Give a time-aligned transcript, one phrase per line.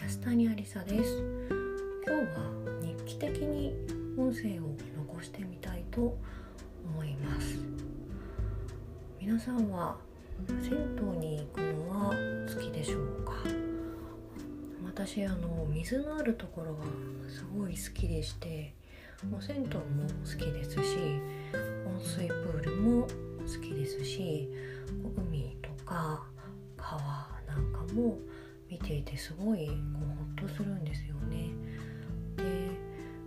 [0.00, 1.22] 安谷ありさです。
[2.06, 2.50] 今日は
[2.82, 3.72] 日記的に
[4.18, 4.74] 音声を
[5.08, 6.18] 残してみたいと
[6.84, 7.58] 思います。
[9.20, 9.96] 皆さんは
[10.48, 12.12] 銭湯に行くのは
[12.54, 13.32] 好きでしょうか？
[14.84, 16.84] 私あの水のあるところが
[17.28, 18.74] すごい好きでして
[19.30, 19.70] もう銭湯も
[20.24, 20.80] 好きですし
[21.86, 23.08] 温水プールも好
[23.62, 24.48] きですし
[25.16, 26.24] 海とか
[26.76, 27.00] 川
[27.46, 28.18] なんかも
[28.70, 31.50] 見ていてすごいこうホッとするんですよね。
[32.36, 32.44] で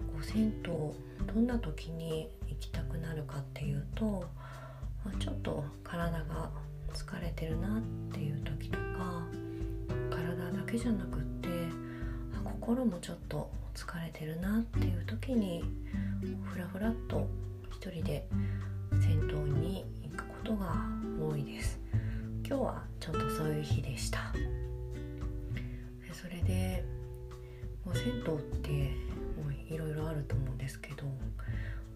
[0.07, 4.25] こう銭湯どんな時に行きたくなるかっていうと、
[5.05, 6.51] まあ、ちょっと体が
[6.93, 9.23] 疲れてるなっていう時とか
[10.09, 11.49] 体だけじゃなくって
[12.43, 15.63] 心もちょっと疲れてるなっていう時に
[16.45, 17.27] ふらふらっと
[17.69, 18.27] 一人で
[18.99, 20.75] 銭湯に行くことが
[21.21, 21.79] 多いです
[22.47, 24.33] 今日はちょっとそういう日でした
[28.07, 28.25] 銭湯っ
[28.61, 31.03] てもういろいろあると思うんですけど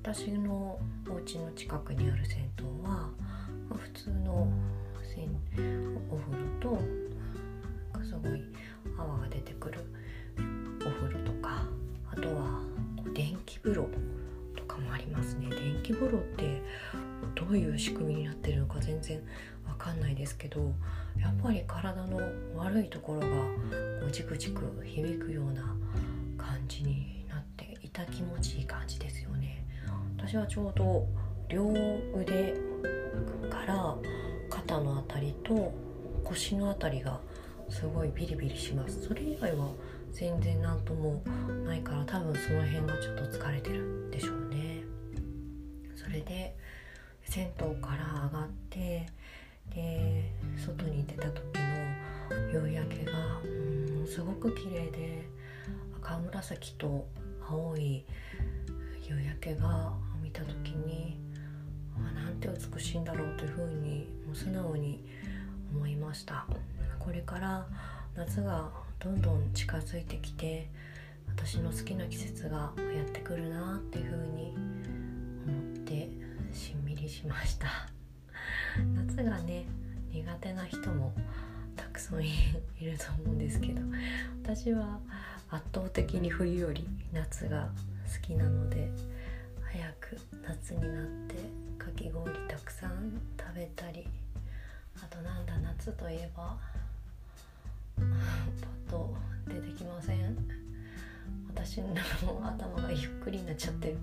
[0.03, 0.77] 私の
[1.09, 3.11] お家の近くにある銭湯は、
[3.69, 4.51] 普通の
[6.09, 6.79] お風呂と
[8.03, 8.43] すごい
[8.97, 9.79] 泡が出てくる
[10.81, 11.67] お風呂とか
[12.11, 12.61] あとは
[13.13, 13.87] 電気風呂
[14.55, 15.49] とかもありますね。
[15.49, 16.60] 電気風呂って
[17.51, 19.21] ういう仕組みになってるのか全然
[19.67, 20.73] わかんないですけど
[21.19, 22.19] やっぱり体の
[22.55, 25.75] 悪いところがこうじくじく響くような
[26.37, 29.65] 感じになって痛気持ちいい感じですよね。
[30.17, 31.07] 私はちょうど
[31.49, 31.67] 両
[32.15, 32.55] 腕
[33.49, 33.95] から
[34.49, 35.73] 肩の辺りと
[36.23, 37.19] 腰の辺りが
[37.69, 39.01] すごいビリビリします。
[39.07, 39.67] それ以外は
[40.11, 41.23] 全然何とも
[41.65, 44.83] ないから多分その辺がちょっと疲れてるんでしょうね。
[45.95, 46.55] それで
[47.31, 49.07] 銭湯から上がって
[49.73, 53.11] で外に出た時の夕焼けが
[53.41, 55.29] うんすごく綺麗で
[56.03, 57.07] 赤紫と
[57.49, 58.03] 青い
[59.01, 61.17] 夕焼けが見た時に
[61.97, 65.01] あなんて美しいんだろうというふうにもう素直に
[65.73, 66.45] 思いました。
[66.99, 67.65] これから
[68.13, 68.69] 夏が
[68.99, 70.69] どんどん近づいてきて
[71.29, 74.53] 私の好きな季節がやってくるなっていう風に
[75.47, 77.67] 思ってしんみりしました。
[78.95, 79.65] 夏がね
[80.11, 81.13] 苦手な人も
[81.75, 82.31] たくさんい
[82.81, 83.81] ると思うんですけど
[84.43, 84.99] 私は
[85.49, 87.69] 圧倒的に冬より夏が
[88.13, 88.89] 好きなので
[89.61, 91.35] 早く夏になって
[91.77, 94.07] かき氷たくさん食べたり
[94.97, 96.57] あとなんだ夏といえば
[97.97, 99.15] パッと
[99.47, 100.35] 出てきません？
[101.53, 101.89] 私の
[102.43, 103.97] 頭がゆっくりになっちゃってる。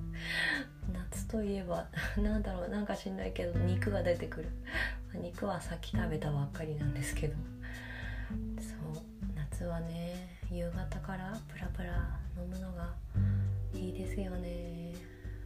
[1.28, 4.48] といえば なんだろうなんか知んないけど肉が出てくる。
[5.14, 7.34] 肉はさっき食べたばっかりなんですけど。
[8.58, 9.02] そう
[9.34, 12.94] 夏はね夕方からプラプラ飲むのが
[13.74, 14.92] いいですよね。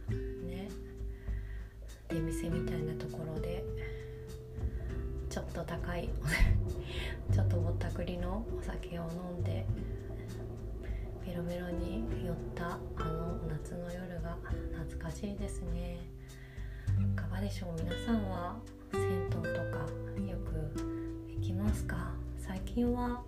[0.09, 0.69] ね。
[2.09, 3.63] 出店みたいなところで
[5.29, 6.09] ちょっと高い
[7.33, 9.65] ちょっとぼったくりのお酒を飲んで
[11.25, 14.37] ベロベロに酔ったあの夏の夜が
[14.75, 15.99] 懐かしいですね。
[16.99, 17.81] いかがでしょう？
[17.81, 18.57] 皆さんは
[18.91, 19.47] 銭湯とか
[20.21, 20.79] よく
[21.39, 22.11] 行きますか？
[22.37, 23.21] 最近は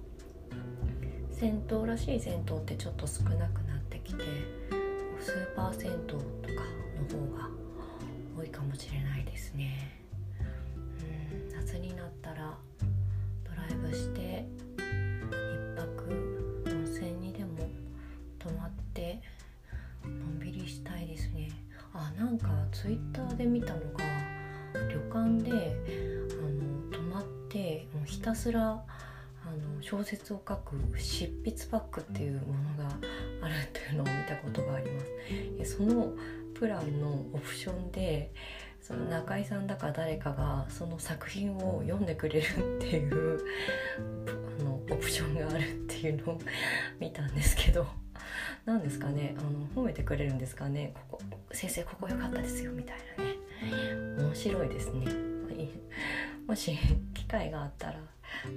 [1.31, 4.23] 銭湯らしい銭湯ってちょっと少なくなってきて
[5.19, 6.21] スーパー銭湯とか
[6.97, 7.49] の方が
[8.37, 10.01] 多いかもしれないですね。
[10.37, 12.57] うん夏になったら
[13.43, 14.45] ドライブして
[22.81, 24.03] ツイッターで見たのが
[24.89, 25.77] 旅館で
[26.29, 32.89] あの泊まってもうひたすらあの小説を書く執筆パックっていうものが
[33.41, 35.01] あるっていうのを見たことがありま
[35.65, 35.77] す。
[35.77, 36.13] その
[36.53, 38.33] プランのオプションで
[38.81, 43.39] その中井さんだか誰かがその作品を読んでくれるっていう
[44.59, 46.39] あのオプションがあるっていうのを
[46.99, 47.87] 見たんですけど
[48.65, 51.44] 何ですかねあの褒めてくれるんですかねここ。
[51.55, 53.35] 先生ここ良かったですよみたいなね。
[54.21, 55.05] 面白いですね。
[56.45, 56.77] もし
[57.13, 57.99] 機会があったら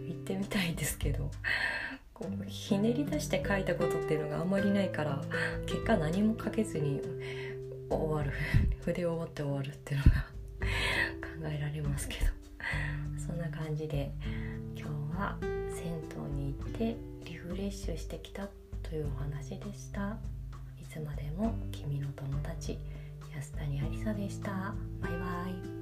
[0.07, 1.31] 行ってみたいですけど。
[2.13, 5.23] こうひねり出して書いたことっていうのがあんまりないから
[5.67, 7.01] 結果何も書けずに
[7.89, 8.33] 終わる。
[8.85, 10.11] 筆を折って終わるっていうのが
[11.47, 12.27] 考えられますけど。
[13.25, 14.11] そんな感じで
[14.77, 18.49] 今日は銭湯に行ってリフレッシュしてきた
[18.83, 20.19] というお話でした。
[20.81, 22.38] いつまでも君の友。
[24.15, 24.75] でした。
[25.01, 25.19] バイバ
[25.49, 25.78] イ。